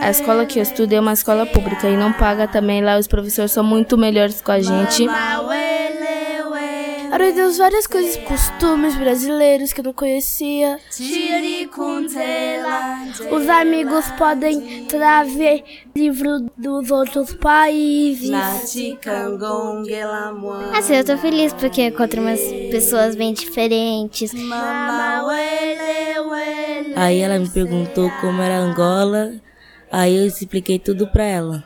A 0.00 0.10
escola 0.10 0.44
que 0.44 0.58
eu 0.58 0.62
estudo 0.62 0.92
é 0.92 1.00
uma 1.00 1.12
escola 1.12 1.46
pública 1.46 1.88
e 1.88 1.96
não 1.96 2.12
paga 2.12 2.48
também. 2.48 2.82
Lá 2.82 2.98
os 2.98 3.06
professores 3.06 3.52
são 3.52 3.62
muito 3.62 3.96
melhores 3.96 4.40
com 4.40 4.50
a 4.50 4.60
gente. 4.60 5.06
Aprendemos 7.12 7.58
várias 7.58 7.86
coisas, 7.86 8.16
costumes 8.24 8.96
brasileiros 8.96 9.72
que 9.72 9.80
eu 9.80 9.84
não 9.84 9.92
conhecia. 9.92 10.80
Os 13.30 13.48
amigos 13.50 14.06
podem 14.18 14.86
trazer 14.86 15.62
livro 15.94 16.50
dos 16.56 16.90
outros 16.90 17.34
países. 17.34 18.32
Assim, 20.74 20.96
eu 20.96 21.04
tô 21.04 21.18
feliz 21.18 21.52
porque 21.52 21.82
encontro 21.82 22.22
umas 22.22 22.40
pessoas 22.70 23.14
bem 23.14 23.34
diferentes. 23.34 24.32
Aí 27.02 27.18
ela 27.18 27.36
me 27.36 27.48
perguntou 27.48 28.08
como 28.20 28.40
era 28.40 28.60
Angola, 28.60 29.32
aí 29.90 30.16
eu 30.16 30.24
expliquei 30.24 30.78
tudo 30.78 31.04
para 31.08 31.24
ela. 31.24 31.64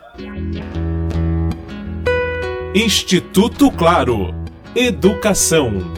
Instituto 2.74 3.70
Claro. 3.70 4.34
Educação. 4.74 5.92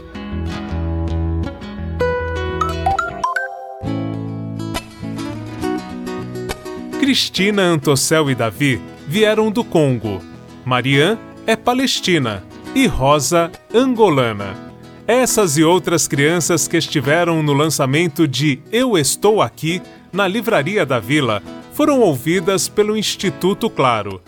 Cristina, 6.98 7.62
Antocel 7.62 8.28
e 8.28 8.34
Davi 8.34 8.82
vieram 9.06 9.52
do 9.52 9.62
Congo. 9.62 10.20
Marian 10.64 11.16
é 11.46 11.54
palestina 11.54 12.42
e 12.74 12.88
Rosa, 12.88 13.52
angolana. 13.72 14.67
Essas 15.08 15.56
e 15.56 15.64
outras 15.64 16.06
crianças 16.06 16.68
que 16.68 16.76
estiveram 16.76 17.42
no 17.42 17.54
lançamento 17.54 18.28
de 18.28 18.60
Eu 18.70 18.98
Estou 18.98 19.40
Aqui 19.40 19.80
na 20.12 20.28
Livraria 20.28 20.84
da 20.84 21.00
Vila 21.00 21.42
foram 21.72 22.00
ouvidas 22.00 22.68
pelo 22.68 22.94
Instituto 22.94 23.70
Claro. 23.70 24.20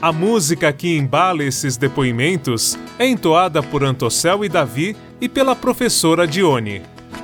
A 0.00 0.12
música 0.12 0.72
que 0.72 0.96
embala 0.96 1.42
esses 1.42 1.76
depoimentos 1.76 2.78
é 3.00 3.08
entoada 3.08 3.64
por 3.64 3.82
Antocel 3.82 4.44
e 4.44 4.48
Davi 4.48 4.94
e 5.20 5.28
pela 5.28 5.56
professora 5.56 6.24
Dione. 6.24 6.82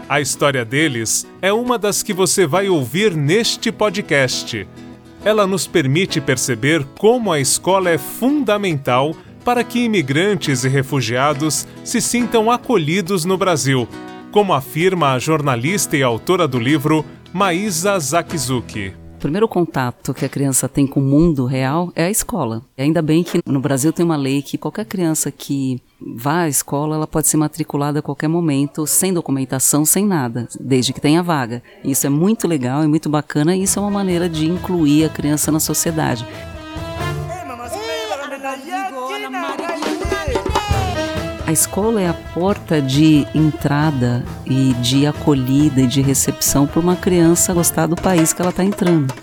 A 0.08 0.20
história 0.20 0.64
deles 0.64 1.24
é 1.40 1.52
uma 1.52 1.78
das 1.78 2.02
que 2.02 2.12
você 2.12 2.48
vai 2.48 2.68
ouvir 2.68 3.14
neste 3.14 3.70
podcast. 3.70 4.66
Ela 5.24 5.46
nos 5.46 5.68
permite 5.68 6.20
perceber 6.20 6.84
como 6.98 7.30
a 7.30 7.38
escola 7.38 7.90
é 7.90 7.98
fundamental 7.98 9.14
para 9.44 9.64
que 9.64 9.84
imigrantes 9.84 10.64
e 10.64 10.68
refugiados 10.68 11.66
se 11.84 12.00
sintam 12.00 12.50
acolhidos 12.50 13.24
no 13.24 13.36
Brasil, 13.36 13.88
como 14.30 14.52
afirma 14.52 15.12
a 15.12 15.18
jornalista 15.18 15.96
e 15.96 16.02
autora 16.02 16.46
do 16.46 16.58
livro 16.58 17.04
Maísa 17.32 17.98
Zakizuki. 17.98 18.92
O 19.18 19.20
primeiro 19.20 19.48
contato 19.48 20.14
que 20.14 20.24
a 20.24 20.28
criança 20.28 20.68
tem 20.68 20.86
com 20.86 21.00
o 21.00 21.02
mundo 21.02 21.44
real 21.44 21.92
é 21.96 22.04
a 22.04 22.10
escola. 22.10 22.62
E 22.76 22.82
ainda 22.82 23.02
bem 23.02 23.24
que 23.24 23.40
no 23.44 23.58
Brasil 23.58 23.92
tem 23.92 24.04
uma 24.04 24.16
lei 24.16 24.40
que 24.42 24.56
qualquer 24.56 24.84
criança 24.84 25.28
que 25.32 25.82
vá 26.00 26.42
à 26.42 26.48
escola, 26.48 26.94
ela 26.94 27.06
pode 27.06 27.26
ser 27.26 27.36
matriculada 27.36 27.98
a 27.98 28.02
qualquer 28.02 28.28
momento, 28.28 28.86
sem 28.86 29.12
documentação, 29.12 29.84
sem 29.84 30.06
nada, 30.06 30.46
desde 30.60 30.92
que 30.92 31.00
tenha 31.00 31.20
vaga. 31.20 31.60
Isso 31.82 32.06
é 32.06 32.10
muito 32.10 32.46
legal, 32.46 32.84
é 32.84 32.86
muito 32.86 33.08
bacana 33.08 33.56
e 33.56 33.64
isso 33.64 33.80
é 33.80 33.82
uma 33.82 33.90
maneira 33.90 34.28
de 34.28 34.46
incluir 34.46 35.06
a 35.06 35.08
criança 35.08 35.50
na 35.50 35.58
sociedade. 35.58 36.24
A 41.48 41.52
escola 41.52 41.98
é 41.98 42.06
a 42.06 42.12
porta 42.12 42.78
de 42.82 43.26
entrada 43.34 44.22
e 44.44 44.74
de 44.82 45.06
acolhida 45.06 45.80
e 45.80 45.86
de 45.86 46.02
recepção 46.02 46.66
para 46.66 46.78
uma 46.78 46.94
criança 46.94 47.54
gostar 47.54 47.86
do 47.86 47.96
país 47.96 48.34
que 48.34 48.42
ela 48.42 48.50
está 48.50 48.62
entrando. 48.62 49.14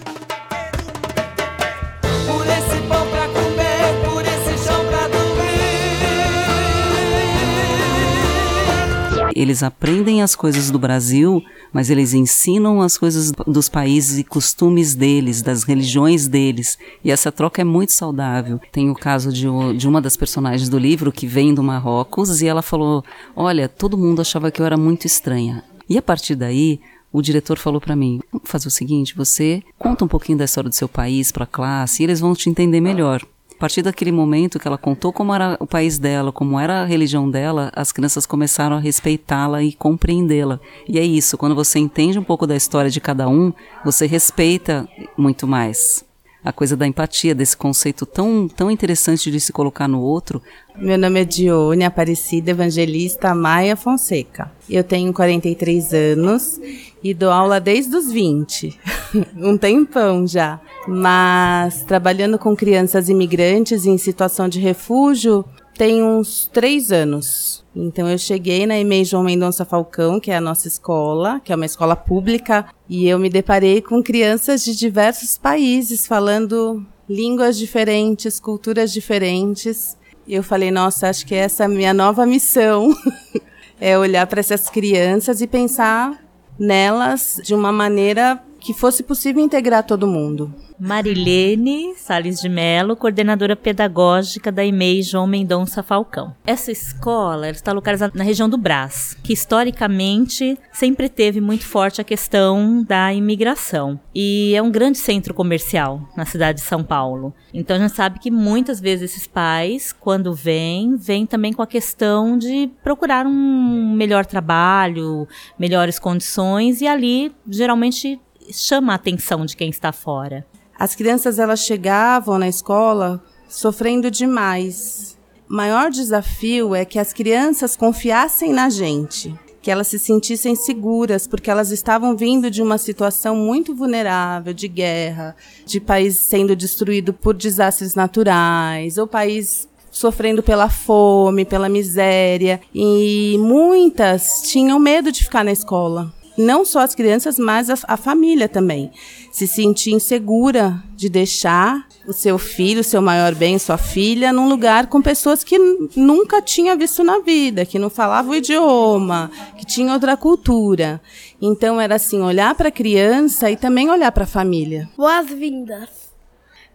Eles 9.36 9.62
aprendem 9.62 10.22
as 10.22 10.34
coisas 10.34 10.72
do 10.72 10.80
Brasil, 10.80 11.44
mas 11.74 11.90
eles 11.90 12.14
ensinam 12.14 12.82
as 12.82 12.98
coisas 12.98 13.34
dos 13.46 13.68
países 13.68 14.18
e 14.18 14.24
costumes 14.24 14.96
deles, 14.96 15.42
das 15.42 15.64
religiões 15.64 16.26
deles. 16.26 16.78
E 17.04 17.12
essa 17.12 17.34
troca 17.34 17.62
é 17.62 17.66
muito 17.66 17.92
saudável. 17.92 18.62
Tem 18.72 18.90
o 18.90 18.96
caso 18.96 19.34
de, 19.34 19.46
de 19.76 19.88
uma 19.88 20.02
das 20.02 20.16
personagens 20.16 20.70
do 20.70 20.80
livro 20.80 21.12
que 21.12 21.28
vem 21.28 21.54
do 21.54 21.62
Marrocos 21.62 22.42
e 22.42 22.48
ela 22.48 22.62
falou: 22.62 23.04
Olha, 23.36 23.68
todo 23.68 23.98
mundo 23.98 24.22
achava 24.22 24.50
que 24.50 24.62
eu 24.62 24.66
era 24.66 24.78
muito 24.78 25.06
estranha. 25.06 25.64
E 25.90 25.98
a 25.98 26.02
partir 26.02 26.36
daí, 26.36 26.80
o 27.12 27.22
diretor 27.22 27.58
falou 27.58 27.80
para 27.80 27.96
mim: 27.96 28.20
vamos 28.32 28.50
fazer 28.50 28.68
o 28.68 28.72
seguinte, 28.72 29.16
você 29.16 29.64
conta 29.78 30.04
um 30.06 30.08
pouquinho 30.08 30.38
da 30.38 30.46
história 30.46 30.70
do 30.70 30.76
seu 30.76 30.88
país 30.90 31.32
para 31.32 31.44
a 31.44 31.48
classe 31.48 32.02
e 32.02 32.06
eles 32.06 32.20
vão 32.20 32.34
te 32.34 32.50
entender 32.50 32.82
melhor. 32.82 33.26
A 33.56 33.58
partir 33.58 33.82
daquele 33.82 34.12
momento 34.12 34.60
que 34.60 34.68
ela 34.68 34.78
contou 34.78 35.14
como 35.14 35.34
era 35.34 35.56
o 35.62 35.66
país 35.66 35.98
dela, 35.98 36.32
como 36.32 36.60
era 36.60 36.82
a 36.82 36.86
religião 36.86 37.30
dela, 37.30 37.72
as 37.74 37.92
crianças 37.92 38.26
começaram 38.26 38.76
a 38.76 38.80
respeitá-la 38.80 39.64
e 39.64 39.72
compreendê-la. 39.72 40.60
E 40.88 41.00
é 41.00 41.04
isso, 41.04 41.38
quando 41.38 41.56
você 41.56 41.80
entende 41.80 42.20
um 42.20 42.24
pouco 42.24 42.46
da 42.46 42.56
história 42.56 42.92
de 42.92 43.00
cada 43.00 43.30
um, 43.30 43.54
você 43.84 44.06
respeita 44.06 44.88
muito 45.18 45.48
mais. 45.48 46.04
A 46.46 46.54
coisa 46.54 46.78
da 46.78 46.86
empatia, 46.86 47.34
desse 47.34 47.58
conceito 47.58 48.06
tão, 48.06 48.48
tão 48.48 48.70
interessante 48.70 49.32
de 49.32 49.40
se 49.40 49.52
colocar 49.52 49.88
no 49.88 50.00
outro. 50.00 50.40
Meu 50.78 50.96
nome 50.96 51.22
é 51.22 51.26
Dione 51.26 51.84
Aparecida 51.84 52.52
Evangelista 52.52 53.34
Maia 53.34 53.76
Fonseca. 53.76 54.52
Eu 54.70 54.84
tenho 54.84 55.12
43 55.12 55.92
anos 55.92 56.62
e 57.04 57.16
dou 57.16 57.32
aula 57.32 57.60
desde 57.60 57.96
os 57.96 58.12
20, 58.12 58.80
um 59.36 59.58
tempão 59.58 60.28
já. 60.28 60.62
Mas 60.88 61.84
trabalhando 61.84 62.38
com 62.38 62.56
crianças 62.56 63.10
imigrantes 63.10 63.88
em 63.88 63.98
situação 63.98 64.48
de 64.48 64.60
refúgio 64.60 65.44
tem 65.78 66.02
uns 66.02 66.50
três 66.52 66.92
anos. 66.92 67.64
Então 67.76 68.10
eu 68.10 68.18
cheguei 68.18 68.66
na 68.66 68.80
EMEI 68.80 69.06
João 69.06 69.24
Mendonça 69.24 69.66
Falcão, 69.66 70.20
que 70.20 70.32
é 70.32 70.38
a 70.38 70.42
nossa 70.42 70.68
escola, 70.68 71.42
que 71.44 71.52
é 71.52 71.56
uma 71.56 71.66
escola 71.66 71.96
pública, 71.96 72.66
e 72.88 73.08
eu 73.08 73.20
me 73.20 73.30
deparei 73.30 73.82
com 73.82 74.02
crianças 74.02 74.64
de 74.64 74.76
diversos 74.76 75.38
países 75.38 76.08
falando 76.08 76.86
línguas 77.08 77.58
diferentes, 77.58 78.40
culturas 78.40 78.92
diferentes. 78.92 79.98
E 80.26 80.34
eu 80.34 80.42
falei, 80.42 80.72
nossa, 80.72 81.10
acho 81.10 81.26
que 81.26 81.36
essa 81.36 81.64
é 81.64 81.66
a 81.66 81.70
minha 81.70 81.94
nova 81.94 82.26
missão. 82.26 82.96
é 83.80 83.98
olhar 84.00 84.26
para 84.28 84.40
essas 84.40 84.70
crianças 84.70 85.42
e 85.42 85.48
pensar 85.48 86.24
nelas 86.58 87.40
de 87.44 87.54
uma 87.54 87.72
maneira 87.72 88.42
que 88.66 88.74
fosse 88.74 89.04
possível 89.04 89.44
integrar 89.44 89.84
todo 89.84 90.08
mundo. 90.08 90.52
Marilene 90.80 91.94
Sales 91.96 92.42
de 92.42 92.50
Mello, 92.50 92.96
coordenadora 92.96 93.56
pedagógica 93.56 94.52
da 94.52 94.66
EMEI 94.66 95.04
João 95.04 95.28
Mendonça 95.28 95.84
Falcão. 95.84 96.36
Essa 96.44 96.72
escola 96.72 97.48
está 97.52 97.72
localizada 97.72 98.14
na 98.16 98.24
região 98.24 98.50
do 98.50 98.58
Brás, 98.58 99.16
que 99.24 99.34
historicamente 99.34 100.58
sempre 100.74 101.08
teve 101.08 101.40
muito 101.40 101.64
forte 101.64 102.02
a 102.02 102.04
questão 102.04 102.84
da 102.84 103.14
imigração. 103.14 104.00
E 104.14 104.56
é 104.56 104.62
um 104.64 104.72
grande 104.72 104.98
centro 104.98 105.36
comercial 105.36 106.02
na 106.18 106.26
cidade 106.26 106.60
de 106.60 106.66
São 106.66 106.84
Paulo. 106.84 107.36
Então 107.54 107.78
a 107.78 107.80
gente 107.80 107.96
sabe 107.96 108.20
que 108.20 108.32
muitas 108.32 108.82
vezes 108.82 109.12
esses 109.12 109.28
pais, 109.28 109.94
quando 109.94 110.34
vêm, 110.34 110.98
vêm 110.98 111.28
também 111.28 111.54
com 111.54 111.62
a 111.62 111.68
questão 111.68 112.36
de 112.36 112.70
procurar 112.84 113.28
um 113.28 113.94
melhor 113.96 114.26
trabalho, 114.26 115.28
melhores 115.58 116.00
condições, 116.00 116.82
e 116.82 116.88
ali 116.88 117.32
geralmente 117.48 118.20
chama 118.52 118.94
a 118.94 118.96
atenção 118.96 119.46
de 119.46 119.56
quem 119.56 119.70
está 119.70 119.92
fora. 119.92 120.46
As 120.78 120.94
crianças 120.94 121.40
elas 121.40 121.62
chegavam 121.62 122.38
na 122.38 122.50
escola 122.50 123.24
sofrendo 123.48 124.12
demais. 124.12 125.18
O 125.50 125.54
maior 125.54 125.90
desafio 125.90 126.76
é 126.76 126.84
que 126.84 127.00
as 127.00 127.14
crianças 127.14 127.78
confiassem 127.78 128.52
na 128.52 128.70
gente, 128.70 129.34
que 129.62 129.72
elas 129.72 129.88
se 129.88 129.98
sentissem 129.98 130.56
seguras, 130.56 131.28
porque 131.28 131.50
elas 131.50 131.72
estavam 131.72 132.16
vindo 132.16 132.52
de 132.52 132.62
uma 132.62 132.78
situação 132.78 133.36
muito 133.36 133.74
vulnerável, 133.74 134.54
de 134.54 134.68
guerra, 134.68 135.36
de 135.66 135.80
país 135.80 136.18
sendo 136.18 136.56
destruído 136.56 137.14
por 137.14 137.34
desastres 137.34 137.96
naturais, 137.96 138.98
ou 138.98 139.08
país 139.08 139.70
sofrendo 139.92 140.44
pela 140.44 140.68
fome, 140.70 141.46
pela 141.46 141.70
miséria, 141.70 142.60
e 142.74 143.38
muitas 143.40 144.42
tinham 144.42 144.78
medo 144.78 145.10
de 145.10 145.24
ficar 145.24 145.46
na 145.46 145.54
escola 145.54 146.14
não 146.38 146.66
só 146.66 146.80
as 146.80 146.94
crianças, 146.94 147.40
mas 147.40 147.70
a, 147.70 147.76
a, 147.88 147.98
família 147.98 148.48
também. 148.48 148.92
Se 149.32 149.48
sentir 149.48 149.92
insegura 149.92 150.82
de 150.96 151.10
deixar 151.10 151.88
o 152.08 152.14
seu 152.14 152.38
filho, 152.38 152.82
o 152.82 152.84
seu 152.84 153.02
maior 153.02 153.34
bem, 153.34 153.58
sua 153.58 153.78
filha, 153.78 154.32
num 154.32 154.48
lugar 154.48 154.88
com 154.88 155.02
pessoas 155.02 155.44
que 155.44 155.58
nunca 155.96 156.42
tinha 156.42 156.76
visto 156.76 157.04
na 157.04 157.20
vida, 157.20 157.66
que 157.66 157.80
não 157.80 157.90
falavam 157.90 158.32
o 158.32 158.36
idioma, 158.36 159.32
que 159.58 159.66
tinha 159.66 159.94
outra 159.94 160.16
cultura. 160.16 161.02
Então 161.42 161.80
era 161.80 161.96
assim, 161.96 162.22
olhar 162.22 162.54
para 162.56 162.70
a 162.70 162.72
criança 162.72 163.50
e 163.50 163.58
também 163.58 163.90
olhar 163.90 164.12
para 164.12 164.24
a 164.24 164.28
família. 164.28 164.90
Boas-vindas. 164.98 166.06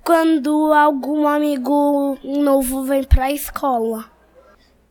Quando 0.04 0.72
algum 0.72 1.26
amigo 1.28 2.18
novo 2.24 2.84
vem 2.84 3.04
para 3.04 3.24
a 3.24 3.32
escola. 3.32 4.06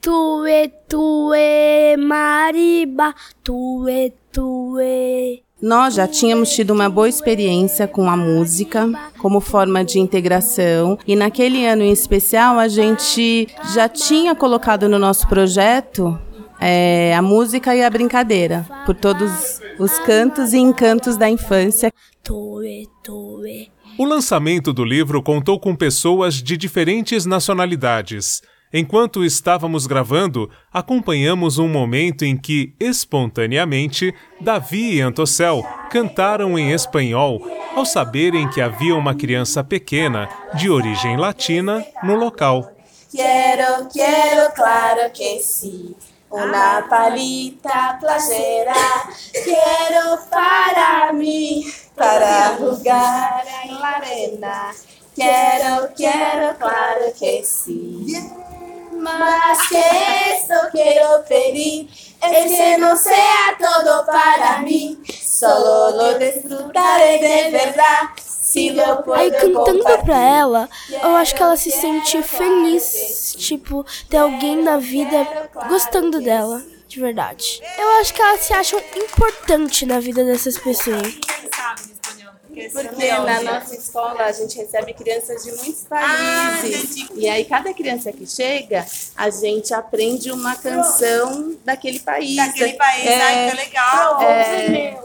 Tuê, 0.02 0.70
tuê, 0.88 1.98
mariba, 1.98 3.14
tuê. 3.44 4.14
Nós 5.62 5.96
já 5.96 6.08
tínhamos 6.08 6.52
tido 6.52 6.72
uma 6.72 6.90
boa 6.90 7.10
experiência 7.10 7.86
com 7.86 8.10
a 8.10 8.16
música 8.16 8.90
como 9.18 9.42
forma 9.42 9.84
de 9.84 10.00
integração 10.00 10.98
e 11.06 11.18
naquele 11.18 11.66
ano 11.66 11.84
em 11.84 11.92
especial 11.92 12.58
a 12.58 12.70
gente 12.70 13.46
já 13.74 13.90
tinha 13.90 14.34
colocado 14.34 14.88
no 14.88 14.98
nosso 14.98 15.28
projeto 15.28 16.18
é, 16.62 17.14
a 17.14 17.22
música 17.22 17.76
e 17.76 17.84
a 17.84 17.90
brincadeira 17.90 18.66
por 18.86 18.96
todos 18.96 19.60
os 19.78 20.00
cantos 20.00 20.54
e 20.54 20.58
encantos 20.58 21.18
da 21.18 21.30
infância. 21.30 21.92
O 23.98 24.06
lançamento 24.06 24.72
do 24.72 24.86
livro 24.86 25.22
contou 25.22 25.60
com 25.60 25.76
pessoas 25.76 26.36
de 26.36 26.56
diferentes 26.56 27.26
nacionalidades. 27.26 28.42
Enquanto 28.72 29.26
estávamos 29.26 29.88
gravando, 29.88 30.48
acompanhamos 30.72 31.58
um 31.58 31.68
momento 31.68 32.24
em 32.24 32.38
que, 32.38 32.76
espontaneamente, 32.80 34.14
Davi 34.40 34.98
e 34.98 35.02
Antocel 35.02 35.66
cantaram 35.90 36.58
em 36.58 36.72
espanhol 36.72 37.42
ao 37.76 37.84
saberem 37.84 38.48
que 38.48 38.62
havia 38.62 38.96
uma 38.96 39.16
criança 39.16 39.64
pequena 39.64 40.30
de 40.54 40.70
origem 40.70 41.18
latina 41.18 41.84
no 42.04 42.14
local. 42.16 42.72
Quero, 43.12 43.88
quero, 43.92 44.54
claro 44.54 45.12
que 45.14 45.40
sim. 45.40 45.96
Una 46.30 46.86
palita 46.88 47.98
playera 48.00 48.72
quiero 49.32 50.20
para 50.30 51.12
mí, 51.12 51.66
para 51.96 52.56
jugar 52.60 53.44
en 53.64 53.80
la 53.80 53.90
arena. 53.96 54.72
Quiero, 55.16 55.90
quiero, 55.96 56.56
claro 56.60 57.12
que 57.18 57.44
sí. 57.44 58.06
Más 59.00 59.68
que 59.70 59.80
eso 59.80 60.56
quiero 60.72 61.24
pedir 61.28 61.90
es 62.22 62.52
que 62.52 62.78
no 62.78 62.96
sea 62.98 63.56
todo 63.58 64.06
para 64.06 64.60
mí, 64.60 65.00
solo 65.10 65.92
lo 65.92 66.20
disfrutaré 66.20 67.18
de 67.20 67.52
verdad. 67.52 68.10
Aí 69.16 69.32
cantando 69.32 69.84
pra 70.04 70.18
ela, 70.18 70.70
eu 71.04 71.16
acho 71.16 71.36
que 71.36 71.44
ela 71.44 71.56
se 71.56 71.70
sente 71.70 72.22
feliz, 72.24 73.36
tipo, 73.38 73.86
ter 74.10 74.18
alguém 74.18 74.56
na 74.58 74.78
vida 74.78 75.28
gostando 75.70 76.20
dela, 76.20 76.60
de 76.88 77.00
verdade. 77.00 77.62
Eu 77.78 77.88
acho 78.02 78.12
que 78.12 78.22
elas 78.22 78.40
se 78.42 78.54
acham 78.54 78.82
importante 78.96 79.86
na 79.86 80.00
vida 80.00 80.26
dessas 80.26 80.58
pessoas. 80.58 81.14
Porque 82.72 83.12
na 83.12 83.42
nossa 83.42 83.76
escola 83.76 84.24
a 84.24 84.32
gente 84.32 84.58
recebe 84.58 84.94
crianças 84.94 85.44
de 85.44 85.52
muitos 85.52 85.84
países. 85.84 87.08
Ah, 87.10 87.14
e 87.16 87.30
aí 87.30 87.46
cada 87.46 87.74
criança 87.74 88.12
que 88.12 88.26
chega, 88.26 88.86
a 89.16 89.30
gente 89.30 89.74
aprende 89.74 90.32
uma 90.32 90.56
canção 90.56 91.56
daquele 91.64 92.00
país. 92.00 92.36
Daquele 92.36 92.74
país, 92.74 93.06
é, 93.06 93.22
ai, 93.22 93.50
que 93.50 93.58
legal. 93.58 94.22
É, 94.22 95.00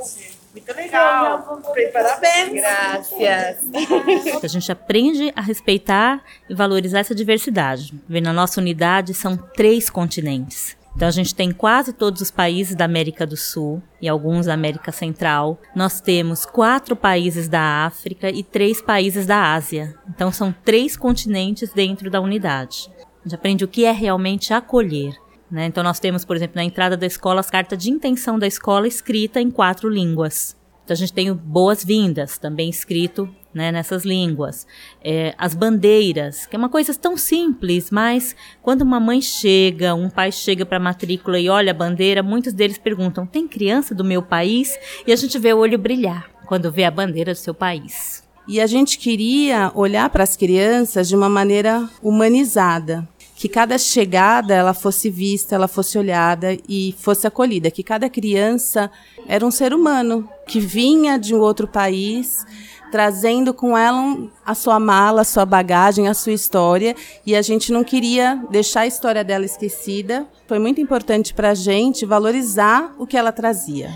muito 0.54 0.72
legal. 0.76 1.60
Parabéns. 1.92 2.52
Graças. 2.52 3.14
A 4.42 4.46
gente 4.46 4.70
aprende 4.70 5.32
a 5.34 5.40
respeitar 5.40 6.22
e 6.48 6.54
valorizar 6.54 7.00
essa 7.00 7.14
diversidade. 7.14 7.92
Vê, 8.08 8.20
na 8.20 8.32
nossa 8.32 8.60
unidade 8.60 9.12
são 9.14 9.36
três 9.36 9.90
continentes. 9.90 10.76
Então 10.94 11.08
a 11.08 11.10
gente 11.10 11.34
tem 11.34 11.50
quase 11.50 11.92
todos 11.92 12.20
os 12.20 12.30
países 12.30 12.76
da 12.76 12.84
América 12.84 13.26
do 13.26 13.36
Sul 13.36 13.82
e 14.00 14.08
alguns 14.08 14.46
da 14.46 14.54
América 14.54 14.92
Central. 14.92 15.60
Nós 15.74 16.00
temos 16.00 16.46
quatro 16.46 16.94
países 16.94 17.48
da 17.48 17.84
África 17.84 18.30
e 18.30 18.42
três 18.42 18.80
países 18.80 19.26
da 19.26 19.54
Ásia. 19.54 19.94
Então 20.08 20.30
são 20.30 20.54
três 20.64 20.96
continentes 20.96 21.72
dentro 21.72 22.10
da 22.10 22.20
unidade. 22.20 22.90
A 23.20 23.28
gente 23.28 23.34
aprende 23.34 23.64
o 23.64 23.68
que 23.68 23.84
é 23.84 23.90
realmente 23.90 24.52
acolher. 24.52 25.14
Né? 25.50 25.66
Então, 25.66 25.84
nós 25.84 26.00
temos, 26.00 26.24
por 26.24 26.36
exemplo, 26.36 26.56
na 26.56 26.64
entrada 26.64 26.96
da 26.96 27.06
escola, 27.06 27.40
as 27.40 27.48
cartas 27.48 27.78
de 27.78 27.90
intenção 27.90 28.38
da 28.38 28.46
escola 28.46 28.88
escrita 28.88 29.40
em 29.40 29.50
quatro 29.50 29.88
línguas. 29.88 30.56
Então, 30.84 30.94
a 30.94 30.96
gente 30.96 31.12
tem 31.12 31.32
boas-vindas, 31.32 32.38
também 32.38 32.68
escrito 32.68 33.32
né, 33.54 33.70
nessas 33.70 34.04
línguas. 34.04 34.66
É, 35.02 35.34
as 35.38 35.54
bandeiras, 35.54 36.46
que 36.46 36.56
é 36.56 36.58
uma 36.58 36.68
coisa 36.68 36.92
tão 36.94 37.16
simples, 37.16 37.90
mas 37.90 38.34
quando 38.62 38.82
uma 38.82 38.98
mãe 38.98 39.20
chega, 39.22 39.94
um 39.94 40.10
pai 40.10 40.32
chega 40.32 40.66
para 40.66 40.78
a 40.78 40.80
matrícula 40.80 41.38
e 41.38 41.48
olha 41.48 41.70
a 41.70 41.74
bandeira, 41.74 42.22
muitos 42.22 42.52
deles 42.52 42.76
perguntam: 42.76 43.24
tem 43.24 43.46
criança 43.46 43.94
do 43.94 44.04
meu 44.04 44.22
país? 44.22 44.76
E 45.06 45.12
a 45.12 45.16
gente 45.16 45.38
vê 45.38 45.52
o 45.52 45.58
olho 45.58 45.78
brilhar 45.78 46.28
quando 46.46 46.70
vê 46.70 46.84
a 46.84 46.90
bandeira 46.90 47.32
do 47.32 47.38
seu 47.38 47.54
país. 47.54 48.22
E 48.46 48.60
a 48.60 48.66
gente 48.66 48.98
queria 48.98 49.72
olhar 49.74 50.10
para 50.10 50.22
as 50.22 50.36
crianças 50.36 51.08
de 51.08 51.16
uma 51.16 51.30
maneira 51.30 51.88
humanizada 52.02 53.08
que 53.34 53.48
cada 53.48 53.76
chegada 53.76 54.54
ela 54.54 54.72
fosse 54.72 55.10
vista, 55.10 55.54
ela 55.54 55.66
fosse 55.66 55.98
olhada 55.98 56.56
e 56.68 56.94
fosse 56.98 57.26
acolhida, 57.26 57.70
que 57.70 57.82
cada 57.82 58.08
criança 58.08 58.90
era 59.26 59.44
um 59.44 59.50
ser 59.50 59.74
humano 59.74 60.28
que 60.46 60.60
vinha 60.60 61.18
de 61.18 61.34
um 61.34 61.40
outro 61.40 61.66
país, 61.66 62.46
trazendo 62.94 63.52
com 63.52 63.76
ela 63.76 64.16
a 64.46 64.54
sua 64.54 64.78
mala, 64.78 65.22
a 65.22 65.24
sua 65.24 65.44
bagagem, 65.44 66.06
a 66.06 66.14
sua 66.14 66.32
história, 66.32 66.94
e 67.26 67.34
a 67.34 67.42
gente 67.42 67.72
não 67.72 67.82
queria 67.82 68.40
deixar 68.52 68.82
a 68.82 68.86
história 68.86 69.24
dela 69.24 69.44
esquecida. 69.44 70.28
Foi 70.46 70.60
muito 70.60 70.80
importante 70.80 71.34
para 71.34 71.50
a 71.50 71.54
gente 71.54 72.06
valorizar 72.06 72.94
o 72.96 73.04
que 73.04 73.16
ela 73.16 73.32
trazia. 73.32 73.90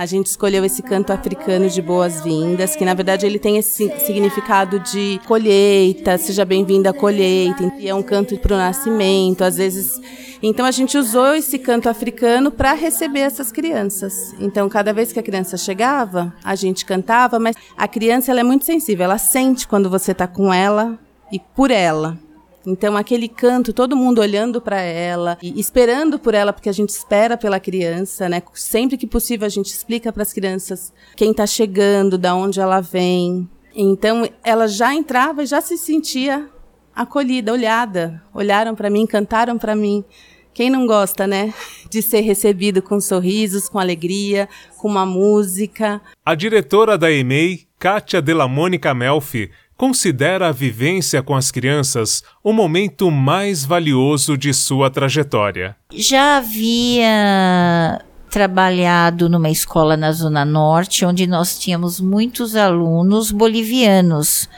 A 0.00 0.06
gente 0.06 0.28
escolheu 0.28 0.64
esse 0.64 0.82
canto 0.82 1.12
africano 1.12 1.68
de 1.68 1.82
boas-vindas, 1.82 2.74
que 2.74 2.86
na 2.86 2.94
verdade 2.94 3.26
ele 3.26 3.38
tem 3.38 3.58
esse 3.58 3.92
significado 3.98 4.80
de 4.80 5.20
colheita, 5.26 6.16
seja 6.16 6.42
bem-vinda 6.42 6.88
à 6.88 6.92
colheita, 6.94 7.70
e 7.78 7.86
é 7.86 7.94
um 7.94 8.02
canto 8.02 8.34
para 8.38 8.54
o 8.54 8.56
nascimento, 8.56 9.44
às 9.44 9.58
vezes. 9.58 10.00
Então 10.42 10.64
a 10.64 10.70
gente 10.70 10.96
usou 10.96 11.34
esse 11.34 11.58
canto 11.58 11.86
africano 11.86 12.50
para 12.50 12.72
receber 12.72 13.20
essas 13.20 13.52
crianças. 13.52 14.34
Então 14.40 14.70
cada 14.70 14.90
vez 14.94 15.12
que 15.12 15.20
a 15.20 15.22
criança 15.22 15.58
chegava, 15.58 16.32
a 16.42 16.54
gente 16.54 16.86
cantava, 16.86 17.38
mas 17.38 17.54
a 17.76 17.86
criança 17.86 18.30
ela 18.30 18.40
é 18.40 18.44
muito 18.44 18.64
sensível, 18.64 19.04
ela 19.04 19.18
sente 19.18 19.68
quando 19.68 19.90
você 19.90 20.12
está 20.12 20.26
com 20.26 20.50
ela 20.50 20.98
e 21.30 21.38
por 21.38 21.70
ela. 21.70 22.18
Então, 22.66 22.96
aquele 22.96 23.28
canto, 23.28 23.72
todo 23.72 23.96
mundo 23.96 24.20
olhando 24.20 24.60
para 24.60 24.80
ela 24.80 25.38
e 25.42 25.58
esperando 25.58 26.18
por 26.18 26.34
ela, 26.34 26.52
porque 26.52 26.68
a 26.68 26.72
gente 26.72 26.90
espera 26.90 27.36
pela 27.36 27.58
criança, 27.58 28.28
né? 28.28 28.42
Sempre 28.54 28.96
que 28.96 29.06
possível, 29.06 29.46
a 29.46 29.50
gente 29.50 29.66
explica 29.66 30.12
para 30.12 30.22
as 30.22 30.32
crianças 30.32 30.92
quem 31.16 31.30
está 31.30 31.46
chegando, 31.46 32.18
da 32.18 32.34
onde 32.34 32.60
ela 32.60 32.80
vem. 32.80 33.48
Então, 33.74 34.28
ela 34.44 34.66
já 34.66 34.94
entrava 34.94 35.42
e 35.42 35.46
já 35.46 35.60
se 35.60 35.78
sentia 35.78 36.48
acolhida, 36.94 37.52
olhada. 37.52 38.22
Olharam 38.34 38.74
para 38.74 38.90
mim, 38.90 39.06
cantaram 39.06 39.56
para 39.56 39.74
mim. 39.74 40.04
Quem 40.52 40.68
não 40.68 40.86
gosta, 40.86 41.26
né? 41.26 41.54
De 41.88 42.02
ser 42.02 42.20
recebido 42.20 42.82
com 42.82 43.00
sorrisos, 43.00 43.68
com 43.68 43.78
alegria, 43.78 44.48
com 44.76 44.88
uma 44.88 45.06
música. 45.06 46.00
A 46.24 46.34
diretora 46.34 46.98
da 46.98 47.10
EMEI, 47.10 47.66
Kátia 47.78 48.20
Delamônica 48.20 48.92
Melfi, 48.92 49.50
considera 49.80 50.48
a 50.48 50.52
vivência 50.52 51.22
com 51.22 51.34
as 51.34 51.50
crianças 51.50 52.22
o 52.44 52.52
momento 52.52 53.10
mais 53.10 53.64
valioso 53.64 54.36
de 54.36 54.52
sua 54.52 54.90
trajetória. 54.90 55.74
Já 55.90 56.36
havia 56.36 57.98
trabalhado 58.28 59.26
numa 59.30 59.48
escola 59.48 59.96
na 59.96 60.12
Zona 60.12 60.44
Norte, 60.44 61.06
onde 61.06 61.26
nós 61.26 61.58
tínhamos 61.58 61.98
muitos 61.98 62.56
alunos 62.56 63.32
bolivianos, 63.32 64.50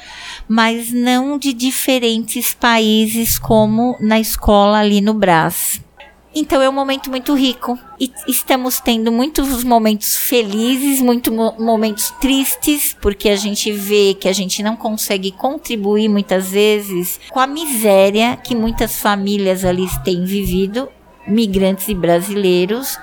mas 0.49 0.93
não 0.93 1.39
de 1.39 1.53
diferentes 1.53 2.53
países 2.53 3.39
como 3.39 3.97
na 4.01 4.19
escola 4.19 4.81
ali 4.81 5.01
no 5.01 5.15
Brás. 5.15 5.81
Então 6.35 6.63
é 6.63 6.69
um 6.69 6.73
momento 6.73 7.11
muito 7.11 7.35
rico. 7.35 7.79
E 8.01 8.11
estamos 8.27 8.81
tendo 8.81 9.13
muitos 9.13 9.63
momentos 9.65 10.17
felizes, 10.17 11.01
muitos 11.01 11.33
momentos 11.59 12.11
tristes, 12.21 12.97
porque 13.01 13.29
a 13.29 13.37
gente 13.37 13.71
vê 13.71 14.15
que 14.15 14.29
a 14.29 14.33
gente 14.33 14.63
não 14.63 14.75
consegue 14.75 15.31
contribuir 15.31 16.09
muitas 16.09 16.51
vezes 16.51 17.21
com 17.31 17.39
a 17.39 17.47
miséria 17.47 18.37
que 18.37 18.55
muitas 18.55 18.99
famílias 18.99 19.65
ali 19.65 19.87
têm 20.05 20.25
vivido 20.25 20.89
migrantes 21.27 21.89
e 21.89 21.95
brasileiros. 21.95 22.99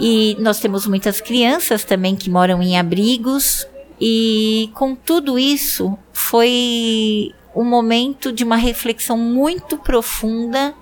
E 0.00 0.36
nós 0.40 0.58
temos 0.58 0.86
muitas 0.86 1.20
crianças 1.20 1.84
também 1.84 2.16
que 2.16 2.28
moram 2.28 2.62
em 2.62 2.78
abrigos. 2.78 3.66
E 4.00 4.70
com 4.74 4.94
tudo 4.94 5.38
isso, 5.38 5.96
foi 6.12 7.32
um 7.54 7.64
momento 7.64 8.30
de 8.30 8.44
uma 8.44 8.56
reflexão 8.56 9.16
muito 9.16 9.78
profunda 9.78 10.74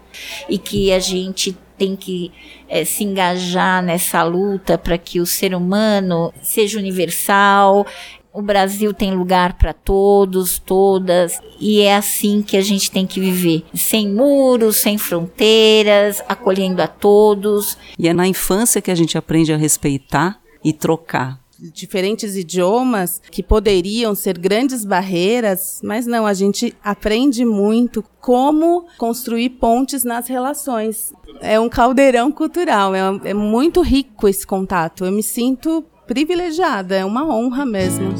e 0.49 0.59
que 0.59 0.93
a 0.93 0.99
gente 0.99 1.57
tem 1.77 1.97
que 1.97 2.33
é, 2.69 2.85
se 2.85 3.05
engajar 3.05 3.83
nessa 3.83 4.23
luta 4.23 4.79
para 4.79 4.99
que 4.99 5.21
o 5.21 5.27
ser 5.27 5.55
humano 5.55 6.33
seja 6.43 6.79
universal. 6.79 7.87
O 8.33 8.43
Brasil 8.43 8.93
tem 8.93 9.15
lugar 9.15 9.55
para 9.55 9.73
todos, 9.73 10.59
todas, 10.59 11.41
e 11.61 11.83
é 11.83 11.95
assim 11.95 12.43
que 12.43 12.57
a 12.57 12.61
gente 12.61 12.91
tem 12.91 13.07
que 13.07 13.21
viver, 13.21 13.65
sem 13.73 14.09
muros, 14.09 14.79
sem 14.79 14.99
fronteiras, 14.99 16.21
acolhendo 16.29 16.83
a 16.83 16.89
todos. 16.89 17.79
E 17.97 18.09
é 18.09 18.13
na 18.13 18.27
infância 18.27 18.83
que 18.83 18.91
a 18.91 18.95
gente 18.97 19.17
aprende 19.17 19.53
a 19.53 19.57
respeitar 19.57 20.41
e 20.65 20.73
trocar. 20.73 21.44
Diferentes 21.59 22.37
idiomas 22.37 23.21
que 23.31 23.43
poderiam 23.43 24.15
ser 24.15 24.39
grandes 24.39 24.85
barreiras, 24.85 25.81
mas 25.83 26.07
não, 26.07 26.27
a 26.27 26.35
gente 26.35 26.75
aprende 26.83 27.45
muito 27.45 28.05
como 28.21 28.87
construir 28.99 29.51
pontes 29.51 30.05
nas 30.05 30.29
relações. 30.29 31.13
É 31.41 31.59
um 31.59 31.69
caldeirão 31.69 32.31
cultural, 32.33 32.95
é, 32.95 33.01
é 33.25 33.35
muito 33.35 33.83
rico 33.83 34.29
esse 34.29 34.47
contato. 34.47 35.05
Eu 35.05 35.13
me 35.13 35.23
sinto 35.23 35.85
privilegiada, 36.07 36.97
é 36.97 37.05
uma 37.05 37.27
honra 37.27 37.65
mesmo. 37.65 38.13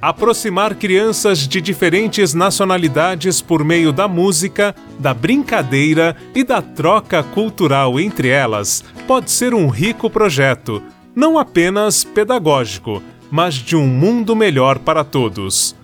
Aproximar 0.00 0.76
crianças 0.76 1.40
de 1.40 1.60
diferentes 1.60 2.32
nacionalidades 2.32 3.42
por 3.42 3.64
meio 3.64 3.92
da 3.92 4.06
música, 4.06 4.72
da 4.98 5.12
brincadeira 5.12 6.16
e 6.34 6.44
da 6.44 6.62
troca 6.62 7.22
cultural 7.22 7.98
entre 7.98 8.28
elas 8.28 8.84
pode 9.08 9.30
ser 9.30 9.54
um 9.54 9.68
rico 9.68 10.10
projeto, 10.10 10.82
não 11.16 11.38
apenas 11.38 12.04
pedagógico, 12.04 13.02
mas 13.30 13.54
de 13.54 13.74
um 13.74 13.86
mundo 13.86 14.36
melhor 14.36 14.78
para 14.78 15.02
todos. 15.02 15.74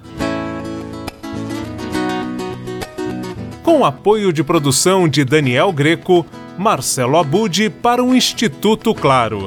Com 3.62 3.82
apoio 3.82 4.30
de 4.30 4.44
produção 4.44 5.08
de 5.08 5.24
Daniel 5.24 5.72
Greco, 5.72 6.26
Marcelo 6.58 7.16
Abud 7.16 7.70
para 7.70 8.04
o 8.04 8.14
Instituto 8.14 8.94
Claro 8.94 9.46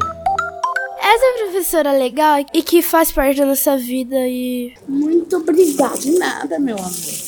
essa 1.00 1.44
professora 1.46 1.94
legal 1.94 2.46
e 2.54 2.62
que 2.62 2.82
faz 2.82 3.12
parte 3.12 3.38
da 3.38 3.46
nossa 3.46 3.78
vida 3.78 4.16
e. 4.28 4.74
Muito 4.88 5.38
obrigada, 5.38 6.00
nada, 6.20 6.60
meu 6.60 6.78
amor. 6.78 7.27